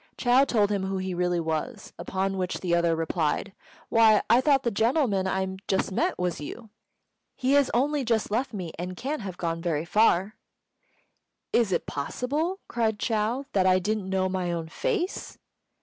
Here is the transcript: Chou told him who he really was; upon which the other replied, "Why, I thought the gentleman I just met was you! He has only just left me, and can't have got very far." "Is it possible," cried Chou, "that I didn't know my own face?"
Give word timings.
Chou 0.17 0.45
told 0.47 0.71
him 0.71 0.85
who 0.87 0.97
he 0.97 1.13
really 1.13 1.39
was; 1.39 1.93
upon 1.99 2.35
which 2.39 2.61
the 2.61 2.73
other 2.73 2.95
replied, 2.95 3.53
"Why, 3.89 4.23
I 4.31 4.41
thought 4.41 4.63
the 4.63 4.71
gentleman 4.71 5.27
I 5.27 5.57
just 5.67 5.91
met 5.91 6.17
was 6.17 6.41
you! 6.41 6.71
He 7.35 7.51
has 7.53 7.69
only 7.75 8.03
just 8.03 8.31
left 8.31 8.51
me, 8.51 8.71
and 8.79 8.97
can't 8.97 9.21
have 9.21 9.37
got 9.37 9.59
very 9.59 9.85
far." 9.85 10.37
"Is 11.53 11.71
it 11.71 11.85
possible," 11.85 12.61
cried 12.67 12.97
Chou, 12.97 13.45
"that 13.53 13.67
I 13.67 13.77
didn't 13.77 14.09
know 14.09 14.27
my 14.27 14.51
own 14.51 14.69
face?" 14.69 15.37